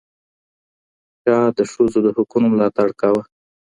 [1.21, 3.21] شاه د ښځو د حقونو ملاتړ کاوه.